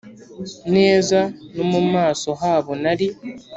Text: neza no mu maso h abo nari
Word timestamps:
neza 0.75 1.19
no 1.55 1.63
mu 1.71 1.81
maso 1.93 2.27
h 2.39 2.41
abo 2.53 2.71
nari 2.83 3.07